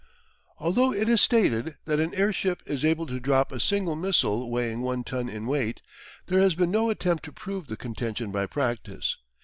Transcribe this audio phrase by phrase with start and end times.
[0.57, 4.81] Although it is stated that an airship is able to drop a single missile weighing
[4.81, 5.83] one ton in weight,
[6.25, 9.17] there has been no attempt to prove the contention by practice.